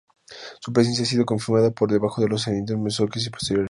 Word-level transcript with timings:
Su 0.61 0.73
presencia 0.73 1.03
ha 1.03 1.05
sido 1.05 1.25
confirmada 1.25 1.69
por 1.69 1.91
debajo 1.91 2.23
de 2.23 2.27
los 2.29 2.41
sedimentos 2.41 2.75
mesozoicos 2.75 3.23
y 3.27 3.29
posteriores. 3.29 3.59